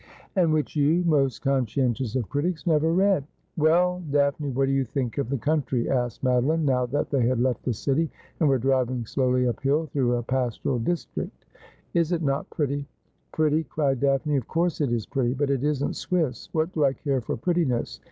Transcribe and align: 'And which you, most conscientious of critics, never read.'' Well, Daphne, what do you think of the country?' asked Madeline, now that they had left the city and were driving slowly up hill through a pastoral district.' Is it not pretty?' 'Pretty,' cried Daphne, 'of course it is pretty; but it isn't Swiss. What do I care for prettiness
'And 0.35 0.51
which 0.51 0.75
you, 0.75 1.03
most 1.03 1.43
conscientious 1.43 2.15
of 2.15 2.27
critics, 2.27 2.65
never 2.65 2.91
read.'' 2.91 3.23
Well, 3.65 4.01
Daphne, 4.09 4.49
what 4.49 4.65
do 4.65 4.71
you 4.71 4.83
think 4.83 5.19
of 5.19 5.29
the 5.29 5.37
country?' 5.37 5.87
asked 5.91 6.23
Madeline, 6.23 6.65
now 6.65 6.87
that 6.87 7.11
they 7.11 7.27
had 7.27 7.39
left 7.39 7.61
the 7.61 7.73
city 7.75 8.09
and 8.39 8.49
were 8.49 8.57
driving 8.57 9.05
slowly 9.05 9.47
up 9.47 9.59
hill 9.61 9.85
through 9.93 10.15
a 10.15 10.23
pastoral 10.23 10.79
district.' 10.79 11.45
Is 11.93 12.11
it 12.11 12.23
not 12.23 12.49
pretty?' 12.49 12.87
'Pretty,' 13.31 13.65
cried 13.65 13.99
Daphne, 13.99 14.37
'of 14.37 14.47
course 14.47 14.81
it 14.81 14.91
is 14.91 15.05
pretty; 15.05 15.35
but 15.35 15.51
it 15.51 15.63
isn't 15.63 15.95
Swiss. 15.95 16.49
What 16.51 16.73
do 16.73 16.83
I 16.83 16.93
care 16.93 17.21
for 17.21 17.37
prettiness 17.37 17.99